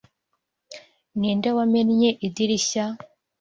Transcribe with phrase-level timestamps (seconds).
[1.19, 2.83] Ninde wamennye idirishya?